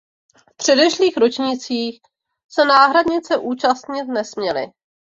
V 0.49 0.53
předešlých 0.57 1.17
ročnících 1.17 1.99
se 2.49 2.65
náhradnice 2.65 3.37
účastnit 3.37 4.05
nesměly. 4.07 4.67